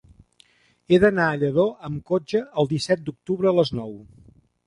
He 0.93 0.97
d'anar 1.03 1.27
a 1.33 1.35
Lladó 1.41 1.65
amb 1.89 2.01
cotxe 2.13 2.41
el 2.63 2.71
disset 2.73 3.05
d'octubre 3.09 3.51
a 3.51 3.55
les 3.61 3.75
nou. 3.81 3.93